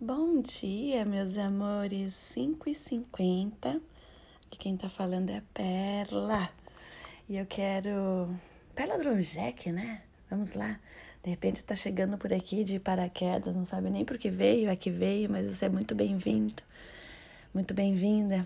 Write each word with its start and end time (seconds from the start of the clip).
Bom 0.00 0.42
dia, 0.42 1.04
meus 1.04 1.38
amores. 1.38 2.14
5 2.14 2.68
e 2.68 2.74
50 2.74 3.80
E 4.50 4.56
quem 4.56 4.76
tá 4.76 4.88
falando 4.88 5.30
é 5.30 5.36
a 5.36 5.42
Perla. 5.54 6.50
E 7.28 7.36
eu 7.36 7.46
quero. 7.46 8.28
Perla 8.74 8.98
Drojek, 8.98 9.70
né? 9.70 10.02
Vamos 10.28 10.54
lá. 10.54 10.80
De 11.22 11.30
repente 11.30 11.56
está 11.56 11.76
chegando 11.76 12.18
por 12.18 12.32
aqui 12.32 12.64
de 12.64 12.80
paraquedas, 12.80 13.54
não 13.54 13.64
sabe 13.64 13.88
nem 13.88 14.04
por 14.04 14.18
que 14.18 14.30
veio, 14.30 14.68
é 14.68 14.74
que 14.74 14.90
veio, 14.90 15.30
mas 15.30 15.46
você 15.46 15.66
é 15.66 15.68
muito 15.68 15.94
bem-vindo, 15.94 16.62
muito 17.54 17.72
bem-vinda. 17.72 18.44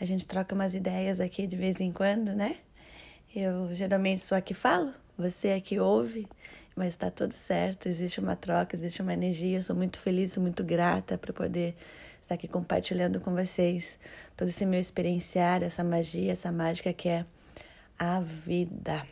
A 0.00 0.04
gente 0.04 0.24
troca 0.24 0.54
umas 0.54 0.72
ideias 0.74 1.18
aqui 1.18 1.48
de 1.48 1.56
vez 1.56 1.80
em 1.80 1.92
quando, 1.92 2.32
né? 2.32 2.58
Eu 3.34 3.74
geralmente 3.74 4.22
sou 4.22 4.38
a 4.38 4.40
que 4.40 4.54
falo, 4.54 4.94
você 5.18 5.48
é 5.48 5.60
que 5.60 5.80
ouve, 5.80 6.28
mas 6.76 6.88
está 6.88 7.10
tudo 7.10 7.32
certo, 7.32 7.88
existe 7.88 8.20
uma 8.20 8.36
troca, 8.36 8.74
existe 8.74 9.02
uma 9.02 9.12
energia. 9.12 9.58
Eu 9.58 9.62
sou 9.62 9.76
muito 9.76 9.98
feliz, 10.00 10.32
sou 10.32 10.42
muito 10.42 10.64
grata 10.64 11.18
por 11.18 11.32
poder 11.32 11.74
estar 12.20 12.34
aqui 12.34 12.48
compartilhando 12.48 13.20
com 13.20 13.34
vocês 13.34 13.98
todo 14.36 14.48
esse 14.48 14.64
meu 14.64 14.80
experienciar, 14.80 15.62
essa 15.62 15.82
magia, 15.82 16.32
essa 16.32 16.50
mágica 16.52 16.92
que 16.92 17.08
é 17.08 17.26
a 17.98 18.20
vida. 18.20 19.06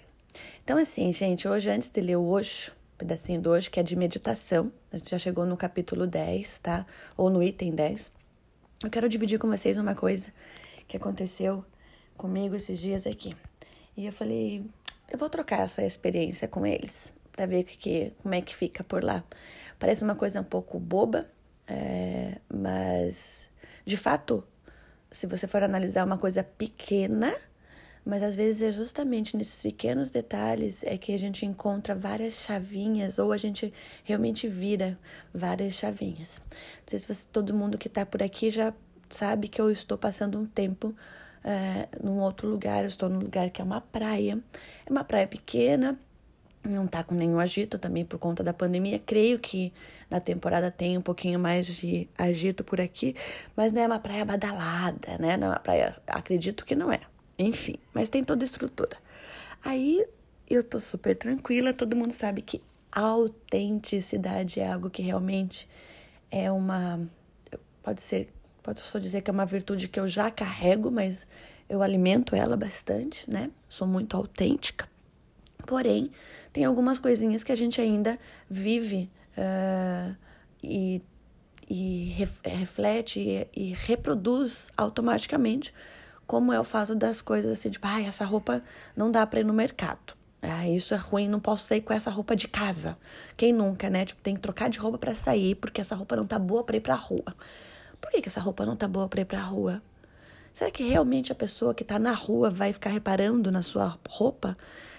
Então, 0.63 0.79
assim, 0.79 1.13
gente, 1.13 1.49
hoje, 1.49 1.71
antes 1.71 1.91
de 1.91 2.01
ler 2.01 2.17
o 2.17 2.27
Osho, 2.27 2.73
pedacinho 2.97 3.41
do 3.41 3.51
hoje, 3.51 3.71
que 3.71 3.79
é 3.79 3.83
de 3.83 3.95
meditação. 3.95 4.73
A 4.93 4.97
gente 4.97 5.11
já 5.11 5.19
chegou 5.19 5.47
no 5.47 5.57
capítulo 5.57 6.07
10, 6.07 6.59
tá? 6.59 6.87
Ou 7.17 7.31
no 7.31 7.43
item 7.43 7.75
10. 7.75 8.13
Eu 8.85 8.91
quero 8.91 9.09
dividir 9.09 9.39
com 9.39 9.49
vocês 9.49 9.77
uma 9.77 9.95
coisa 9.95 10.33
que 10.87 10.97
aconteceu 10.97 11.65
comigo 12.17 12.57
esses 12.57 12.79
dias 12.79 13.07
aqui. 13.07 13.35
E 13.97 14.07
eu 14.07 14.13
falei, 14.13 14.65
eu 15.11 15.19
vou 15.19 15.29
trocar 15.29 15.61
essa 15.61 15.85
experiência 15.85 16.49
com 16.49 16.65
eles 16.67 17.15
para 17.39 17.47
ver 17.47 17.63
que, 17.63 17.77
que, 17.77 18.13
como 18.21 18.35
é 18.35 18.41
que 18.41 18.55
fica 18.55 18.83
por 18.83 19.05
lá. 19.05 19.23
Parece 19.79 20.03
uma 20.03 20.17
coisa 20.17 20.41
um 20.41 20.45
pouco 20.45 20.81
boba, 20.81 21.31
é, 21.69 22.39
mas 22.53 23.47
de 23.87 23.97
fato, 23.97 24.43
se 25.13 25.25
você 25.29 25.47
for 25.47 25.63
analisar 25.63 26.05
uma 26.05 26.19
coisa 26.19 26.43
pequena, 26.43 27.33
mas 28.05 28.25
às 28.25 28.35
vezes 28.35 28.63
é 28.63 28.73
justamente 28.73 29.37
nesses 29.37 29.63
pequenos 29.63 30.11
detalhes 30.11 30.83
é 30.83 30.99
que 30.99 31.13
a 31.15 31.19
gente 31.19 31.47
encontra 31.47 31.95
várias 31.95 32.43
chavinhas 32.43 33.21
ou 33.21 33.31
a 33.31 33.37
gente 33.37 33.73
realmente 34.03 34.49
vira 34.49 34.99
várias 35.33 35.75
chavinhas. 35.75 36.41
Não 36.49 36.89
sei 36.89 36.99
se 36.99 37.07
você, 37.07 37.29
todo 37.31 37.55
mundo 37.55 37.79
que 37.79 37.87
está 37.87 38.05
por 38.05 38.21
aqui 38.21 38.51
já 38.51 38.75
sabe 39.09 39.47
que 39.47 39.61
eu 39.61 39.71
estou 39.71 39.97
passando 39.97 40.41
um 40.41 40.45
tempo 40.45 40.93
é, 41.45 41.87
num 42.03 42.19
outro 42.19 42.49
lugar. 42.49 42.81
Eu 42.81 42.89
estou 42.89 43.09
num 43.09 43.21
lugar 43.21 43.49
que 43.51 43.61
é 43.61 43.65
uma 43.65 43.81
praia. 43.81 44.43
É 44.85 44.91
uma 44.91 45.05
praia 45.05 45.27
pequena, 45.27 45.99
não 46.69 46.85
está 46.85 47.03
com 47.03 47.15
nenhum 47.15 47.39
agito 47.39 47.79
também 47.79 48.05
por 48.05 48.19
conta 48.19 48.43
da 48.43 48.53
pandemia. 48.53 48.99
Creio 48.99 49.39
que 49.39 49.73
na 50.11 50.21
temporada 50.21 50.71
tem 50.71 50.97
um 50.97 51.01
pouquinho 51.01 51.39
mais 51.39 51.67
de 51.67 52.09
agito 52.17 52.63
por 52.63 52.81
aqui, 52.81 53.15
mas 53.57 53.73
não 53.73 53.83
é 53.83 53.87
uma 53.87 53.99
praia 53.99 54.25
badalada, 54.25 55.19
né? 55.19 55.37
Não 55.37 55.49
é 55.49 55.51
uma 55.51 55.61
praia, 55.61 55.97
acredito 56.07 56.65
que 56.65 56.75
não 56.75 56.93
é. 56.93 57.01
Enfim, 57.39 57.77
mas 57.95 58.09
tem 58.09 58.25
toda 58.25 58.43
a 58.43 58.47
estrutura. 58.47 58.97
Aí 59.65 60.05
eu 60.49 60.63
tô 60.63 60.81
super 60.81 61.17
tranquila, 61.17 61.73
todo 61.73 61.97
mundo 61.97 62.13
sabe 62.13 62.43
que 62.43 62.61
autenticidade 62.91 64.61
é 64.61 64.73
algo 64.73 64.91
que 64.91 65.03
realmente 65.03 65.69
é 66.31 66.51
uma. 66.51 67.01
Pode 67.83 68.01
ser, 68.03 68.33
pode 68.63 68.81
só 68.81 68.99
dizer 68.99 69.23
que 69.23 69.31
é 69.31 69.33
uma 69.33 69.47
virtude 69.47 69.89
que 69.89 70.01
eu 70.01 70.09
já 70.09 70.31
carrego, 70.31 70.91
mas 70.91 71.27
eu 71.69 71.83
alimento 71.83 72.35
ela 72.35 72.57
bastante, 72.57 73.29
né? 73.31 73.51
Sou 73.69 73.87
muito 73.87 74.17
autêntica. 74.17 74.89
Porém, 75.67 76.11
tem 76.53 76.65
algumas 76.65 76.99
coisinhas 76.99 77.45
que 77.45 77.53
a 77.53 77.57
gente 77.57 77.81
ainda 77.81 78.19
vive 78.49 79.11
uh, 79.37 80.17
e, 80.63 81.03
e 81.69 82.15
reflete 82.43 83.21
e, 83.21 83.49
e 83.55 83.73
reproduz 83.75 84.71
automaticamente 84.77 85.75
como 86.27 86.53
é 86.53 86.61
o 86.61 86.65
fato 86.65 86.95
das 86.95 87.23
coisas 87.23 87.51
assim, 87.53 87.71
tipo, 87.71 87.87
ah, 87.87 88.03
essa 88.03 88.25
roupa 88.25 88.63
não 88.95 89.11
dá 89.11 89.27
para 89.27 89.41
ir 89.41 89.45
no 89.45 89.55
mercado. 89.55 90.15
Ah, 90.43 90.69
isso 90.69 90.95
é 90.95 90.97
ruim, 90.97 91.27
não 91.27 91.41
posso 91.41 91.67
sair 91.67 91.81
com 91.81 91.93
essa 91.93 92.11
roupa 92.11 92.37
de 92.37 92.47
casa. 92.47 92.97
Quem 93.37 93.53
nunca, 93.53 93.91
né? 93.91 94.05
Tipo, 94.05 94.21
tem 94.23 94.35
que 94.35 94.41
trocar 94.41 94.69
de 94.69 94.79
roupa 94.79 94.99
para 94.99 95.15
sair 95.15 95.55
porque 95.57 95.81
essa 95.81 95.97
roupa 95.97 96.15
não 96.15 96.27
tá 96.27 96.39
boa 96.39 96.63
para 96.63 96.77
ir 96.77 96.81
pra 96.81 96.95
rua. 96.95 97.35
Por 98.01 98.11
que, 98.11 98.21
que 98.21 98.29
essa 98.29 98.41
roupa 98.41 98.65
não 98.65 98.77
tá 98.77 98.87
boa 98.87 99.09
para 99.09 99.21
ir 99.21 99.25
pra 99.25 99.41
rua? 99.41 99.83
Será 100.53 100.71
que 100.71 100.83
realmente 100.83 101.33
a 101.33 101.35
pessoa 101.35 101.75
que 101.75 101.83
tá 101.83 101.99
na 101.99 102.13
rua 102.13 102.51
vai 102.51 102.73
ficar 102.73 102.91
reparando 102.91 103.51
na 103.51 103.63
sua 103.63 103.99
roupa? 104.09 104.57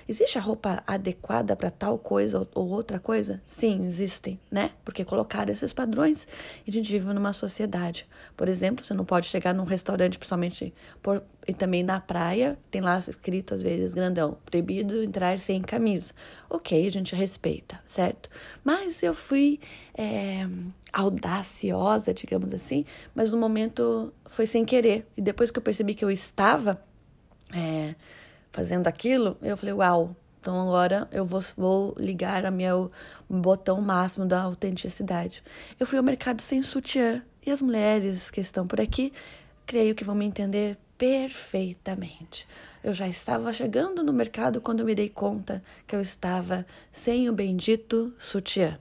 Existe 0.10 0.40
a 0.40 0.42
roupa 0.42 0.82
adequada 0.88 1.56
para 1.56 1.70
tal 1.70 2.00
coisa 2.00 2.48
ou, 2.56 2.70
outra 2.70 2.98
coisa? 2.98 3.40
Sim, 3.46 3.86
existem, 3.86 4.40
né? 4.50 4.72
Porque 4.84 5.06
colocaram 5.06 5.52
esses 5.52 5.72
padrões 5.72 6.28
e 6.66 6.72
a 6.72 6.74
gente 6.74 6.92
vive 6.92 7.14
numa 7.14 7.32
sociedade. 7.32 8.08
Por 8.36 8.48
exemplo, 8.48 8.84
você 8.84 8.96
não 8.96 9.06
pode 9.06 9.28
chegar 9.28 9.54
num 9.54 9.66
restaurante, 9.66 10.18
principalmente 10.18 10.74
por, 11.04 11.22
e 11.48 11.54
também 11.54 11.84
na 11.84 12.00
praia, 12.00 12.58
tem 12.72 12.82
lá 12.82 12.98
escrito 12.98 13.54
às 13.54 13.62
vezes 13.62 13.94
grandão, 13.94 14.36
proibido 14.46 15.04
entrar 15.04 15.40
sem 15.40 15.62
camisa. 15.62 16.12
Ok, 16.50 16.88
a 16.88 16.92
gente 16.92 17.16
respeita, 17.16 17.80
certo? 17.86 18.32
Mas 18.64 19.04
eu 19.04 19.14
fui 19.14 19.60
é, 19.94 20.48
audaciosa, 20.92 22.16
digamos 22.16 22.52
assim, 22.52 22.84
mas 23.14 23.32
no 23.32 23.38
momento 23.38 24.12
foi 24.26 24.48
sem 24.48 24.66
querer. 24.66 25.06
E 25.16 25.22
depois 25.22 25.52
que 25.52 25.60
eu 25.60 25.64
percebi 25.64 25.94
que 25.94 26.04
eu 26.04 26.10
estava. 26.10 26.84
É, 27.54 27.94
fazendo 28.52 28.88
aquilo, 28.88 29.38
eu 29.42 29.56
falei, 29.56 29.74
uau, 29.74 30.16
então 30.42 30.60
agora 30.60 31.08
eu 31.12 31.26
vou, 31.26 31.42
vou 31.58 31.96
ligar 31.98 32.46
a 32.46 32.52
meu 32.52 32.92
botão 33.30 33.82
máximo 33.82 34.26
da 34.26 34.42
autenticidade. 34.42 35.44
Eu 35.80 35.86
fui 35.86 35.98
ao 35.98 36.04
mercado 36.04 36.42
sem 36.42 36.62
sutiã 36.62 37.22
e 37.46 37.52
as 37.52 37.62
mulheres 37.62 38.30
que 38.30 38.40
estão 38.40 38.66
por 38.66 38.80
aqui, 38.80 39.12
creio 39.66 39.94
que 39.94 40.04
vão 40.04 40.16
me 40.16 40.26
entender 40.26 40.78
perfeitamente. 40.98 42.48
Eu 42.84 42.94
já 42.94 43.08
estava 43.08 43.52
chegando 43.54 44.04
no 44.04 44.14
mercado 44.14 44.62
quando 44.62 44.86
me 44.86 44.96
dei 44.96 45.10
conta 45.10 45.64
que 45.86 45.96
eu 45.96 46.02
estava 46.02 46.66
sem 46.92 47.30
o 47.30 47.34
bendito 47.34 48.14
sutiã. 48.18 48.80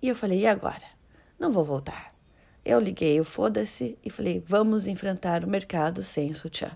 E 0.00 0.08
eu 0.08 0.16
falei, 0.16 0.40
e 0.40 0.46
agora? 0.46 0.84
Não 1.38 1.52
vou 1.52 1.64
voltar. 1.64 2.12
Eu 2.64 2.80
liguei 2.80 3.20
o 3.20 3.24
foda-se 3.24 3.98
e 4.02 4.08
falei, 4.08 4.42
vamos 4.46 4.86
enfrentar 4.86 5.44
o 5.44 5.48
mercado 5.48 6.02
sem 6.02 6.32
sutiã 6.32 6.70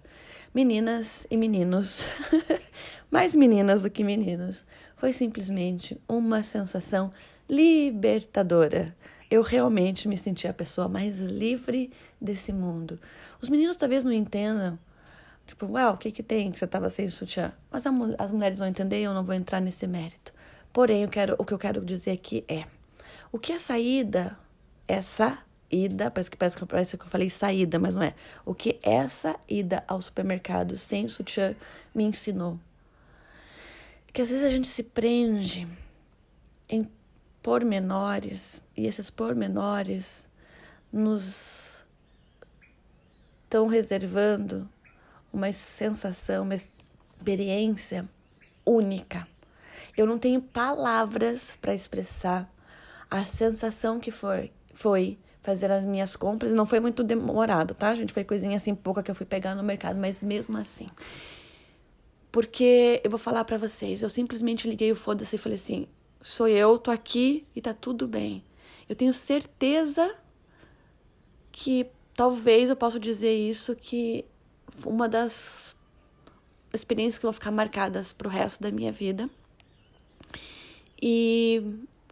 meninas 0.54 1.26
e 1.31 1.36
meninos, 1.36 2.04
mais 3.10 3.34
meninas 3.34 3.82
do 3.82 3.91
que 3.91 4.03
meninos. 4.03 4.64
Foi 4.97 5.12
simplesmente 5.12 6.00
uma 6.09 6.42
sensação 6.42 7.12
libertadora. 7.48 8.97
Eu 9.31 9.42
realmente 9.42 10.08
me 10.08 10.16
senti 10.16 10.48
a 10.48 10.53
pessoa 10.53 10.88
mais 10.88 11.19
livre 11.19 11.91
desse 12.20 12.53
mundo. 12.53 12.98
Os 13.41 13.48
meninos 13.48 13.76
talvez 13.76 14.04
não 14.04 14.12
entendam. 14.12 14.78
Tipo, 15.47 15.66
uau, 15.66 15.94
o 15.94 15.97
que 15.97 16.10
que 16.10 16.22
tem 16.22 16.50
que 16.50 16.58
você 16.58 16.64
estava 16.64 16.91
sem 16.91 17.08
sutiã? 17.08 17.53
Mas 17.70 17.87
a, 17.87 17.91
as 18.19 18.31
mulheres 18.31 18.58
vão 18.58 18.69
entender 18.69 19.00
e 19.00 19.04
eu 19.04 19.14
não 19.14 19.25
vou 19.25 19.34
entrar 19.34 19.60
nesse 19.60 19.87
mérito. 19.87 20.32
Porém, 20.72 21.03
eu 21.03 21.08
quero, 21.08 21.34
o 21.38 21.44
que 21.44 21.53
eu 21.53 21.58
quero 21.58 21.84
dizer 21.84 22.12
aqui 22.12 22.44
é: 22.47 22.64
o 23.32 23.38
que 23.38 23.53
a 23.53 23.58
saída, 23.58 24.38
essa 24.87 25.38
ida, 25.70 26.10
parece 26.10 26.30
que, 26.30 26.36
parece, 26.36 26.66
parece 26.66 26.96
que 26.96 27.04
eu 27.04 27.08
falei 27.08 27.28
saída, 27.30 27.78
mas 27.78 27.96
não 27.96 28.02
é. 28.02 28.14
O 28.44 28.54
que 28.54 28.78
essa 28.82 29.36
ida 29.48 29.84
ao 29.86 30.00
supermercado 30.00 30.76
sem 30.76 31.06
sutiã 31.08 31.54
me 31.94 32.04
ensinou. 32.04 32.58
Que 34.12 34.22
às 34.22 34.30
vezes 34.30 34.44
a 34.44 34.48
gente 34.48 34.68
se 34.68 34.82
prende 34.82 35.68
em 36.68 36.86
pormenores 37.42 38.60
e 38.76 38.86
esses 38.86 39.10
pormenores 39.10 40.28
nos 40.92 41.84
estão 43.44 43.66
reservando 43.66 44.68
uma 45.32 45.52
sensação, 45.52 46.44
uma 46.44 46.54
experiência 46.54 48.08
única. 48.64 49.26
Eu 49.96 50.06
não 50.06 50.18
tenho 50.18 50.40
palavras 50.40 51.56
para 51.60 51.74
expressar 51.74 52.50
a 53.10 53.24
sensação 53.24 53.98
que 53.98 54.10
foi, 54.10 54.52
foi 54.72 55.18
fazer 55.48 55.70
as 55.72 55.82
minhas 55.82 56.14
compras. 56.14 56.52
Não 56.52 56.67
foi 56.67 56.78
muito 56.78 57.02
demorado, 57.02 57.72
tá, 57.72 57.94
gente? 57.94 58.12
Foi 58.12 58.22
coisinha 58.22 58.56
assim 58.56 58.75
pouca 58.75 59.02
que 59.02 59.11
eu 59.11 59.14
fui 59.14 59.25
pegar 59.25 59.55
no 59.55 59.62
mercado, 59.62 59.99
mas 59.99 60.22
mesmo 60.22 60.58
assim. 60.58 60.87
Porque 62.31 63.00
eu 63.02 63.11
vou 63.11 63.19
falar 63.19 63.44
para 63.44 63.56
vocês, 63.56 64.02
eu 64.02 64.11
simplesmente 64.11 64.69
liguei 64.69 64.93
o 64.93 64.94
foda-se 64.94 65.37
e 65.37 65.38
falei 65.38 65.56
assim: 65.56 65.87
sou 66.20 66.46
eu, 66.46 66.78
tô 66.78 66.90
aqui 66.90 67.46
e 67.56 67.62
tá 67.62 67.72
tudo 67.72 68.06
bem. 68.06 68.44
Eu 68.87 68.94
tenho 68.94 69.14
certeza 69.14 70.14
que 71.50 71.87
talvez 72.14 72.69
eu 72.69 72.76
possa 72.76 73.00
dizer 73.00 73.34
isso 73.34 73.75
que 73.75 74.26
uma 74.84 75.08
das 75.08 75.75
experiências 76.75 77.17
que 77.17 77.25
vão 77.25 77.32
ficar 77.32 77.50
marcadas 77.50 78.12
pro 78.12 78.28
resto 78.28 78.62
da 78.62 78.70
minha 78.70 78.93
vida. 78.93 79.31
E 81.00 81.62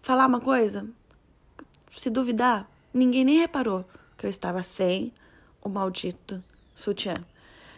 falar 0.00 0.26
uma 0.26 0.40
coisa, 0.40 0.88
se 1.98 2.08
duvidar, 2.08 2.66
Ninguém 2.96 3.26
nem 3.26 3.38
reparou 3.40 3.84
que 4.16 4.24
eu 4.24 4.30
estava 4.30 4.62
sem 4.62 5.12
o 5.62 5.68
maldito 5.68 6.42
sutiã. 6.74 7.14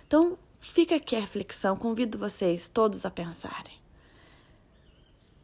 Então, 0.06 0.38
fica 0.61 0.94
aqui 0.94 1.17
a 1.17 1.20
reflexão, 1.20 1.76
convido 1.76 2.17
vocês 2.17 2.69
todos 2.69 3.05
a 3.05 3.11
pensarem. 3.11 3.76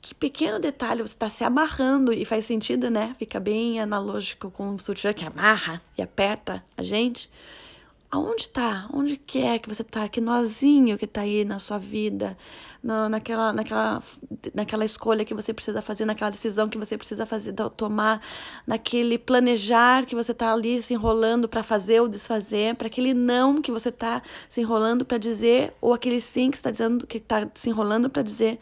que 0.00 0.14
pequeno 0.14 0.60
detalhe 0.60 1.00
você 1.00 1.14
está 1.14 1.28
se 1.30 1.42
amarrando 1.42 2.12
e 2.12 2.24
faz 2.26 2.44
sentido, 2.44 2.90
né? 2.90 3.16
Fica 3.18 3.40
bem 3.40 3.80
analógico 3.80 4.50
com 4.50 4.74
o 4.74 4.78
sutiã 4.78 5.12
que 5.12 5.24
amarra 5.24 5.82
e 5.98 6.02
aperta 6.02 6.62
a 6.76 6.82
gente. 6.82 7.30
Aonde 8.14 8.42
está? 8.42 8.88
Onde 8.92 9.16
que 9.16 9.40
é 9.40 9.58
que 9.58 9.68
você 9.68 9.82
está? 9.82 10.08
Que 10.08 10.20
nozinho 10.20 10.96
que 10.96 11.04
está 11.04 11.22
aí 11.22 11.44
na 11.44 11.58
sua 11.58 11.78
vida, 11.78 12.38
no, 12.80 13.08
naquela, 13.08 13.52
naquela, 13.52 14.00
naquela 14.54 14.84
escolha 14.84 15.24
que 15.24 15.34
você 15.34 15.52
precisa 15.52 15.82
fazer, 15.82 16.04
naquela 16.04 16.30
decisão 16.30 16.68
que 16.68 16.78
você 16.78 16.96
precisa 16.96 17.26
fazer, 17.26 17.52
tomar, 17.76 18.22
naquele 18.68 19.18
planejar 19.18 20.06
que 20.06 20.14
você 20.14 20.30
está 20.30 20.52
ali 20.52 20.80
se 20.80 20.94
enrolando 20.94 21.48
para 21.48 21.64
fazer 21.64 22.02
ou 22.02 22.06
desfazer, 22.06 22.76
para 22.76 22.86
aquele 22.86 23.12
não 23.12 23.60
que 23.60 23.72
você 23.72 23.88
está 23.88 24.22
se 24.48 24.60
enrolando 24.60 25.04
para 25.04 25.18
dizer, 25.18 25.74
ou 25.80 25.92
aquele 25.92 26.20
sim 26.20 26.52
que 26.52 26.56
está 26.56 26.70
dizendo 26.70 27.08
que 27.08 27.18
está 27.18 27.50
se 27.52 27.68
enrolando 27.68 28.08
para 28.08 28.22
dizer. 28.22 28.60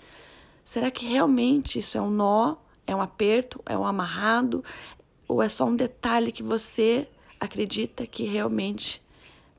Será 0.64 0.90
que 0.90 1.04
realmente 1.04 1.78
isso 1.78 1.98
é 1.98 2.00
um 2.00 2.10
nó, 2.10 2.56
é 2.86 2.96
um 2.96 3.02
aperto, 3.02 3.60
é 3.66 3.76
um 3.76 3.84
amarrado, 3.84 4.64
ou 5.28 5.42
é 5.42 5.48
só 5.50 5.66
um 5.66 5.76
detalhe 5.76 6.32
que 6.32 6.42
você 6.42 7.06
acredita 7.38 8.06
que 8.06 8.22
realmente 8.22 9.01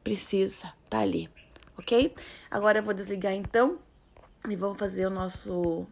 precisa 0.03 0.73
tá 0.89 1.00
ali, 1.00 1.29
ok? 1.77 2.13
Agora 2.51 2.79
eu 2.79 2.83
vou 2.83 2.94
desligar 2.94 3.33
então 3.33 3.79
e 4.47 4.55
vou 4.55 4.75
fazer 4.75 5.05
o 5.07 5.09
nosso 5.09 5.88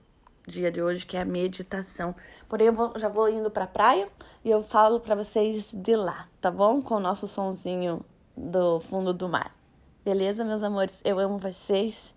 dia 0.47 0.71
de 0.71 0.81
hoje, 0.81 1.05
que 1.05 1.15
é 1.15 1.21
a 1.21 1.25
meditação. 1.25 2.15
Porém, 2.47 2.67
eu 2.67 2.73
vou, 2.73 2.93
já 2.97 3.07
vou 3.07 3.29
indo 3.29 3.49
pra 3.49 3.65
praia 3.65 4.07
e 4.43 4.49
eu 4.49 4.63
falo 4.63 4.99
para 4.99 5.15
vocês 5.15 5.73
de 5.73 5.95
lá, 5.95 6.27
tá 6.39 6.51
bom? 6.51 6.81
Com 6.81 6.95
o 6.95 6.99
nosso 6.99 7.27
sonzinho 7.27 8.03
do 8.35 8.79
fundo 8.79 9.13
do 9.13 9.29
mar. 9.29 9.55
Beleza, 10.03 10.43
meus 10.43 10.63
amores? 10.63 11.01
Eu 11.05 11.19
amo 11.19 11.37
vocês. 11.37 12.13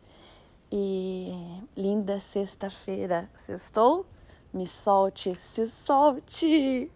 E 0.72 1.32
linda 1.76 2.18
sexta-feira. 2.18 3.30
Sextou? 3.36 4.06
Me 4.52 4.66
solte, 4.66 5.36
se 5.40 5.66
solte! 5.68 6.90